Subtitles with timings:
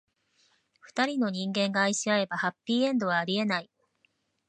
[0.79, 3.69] 二人の人間が愛し合えば、ハッピーエンドはありえない。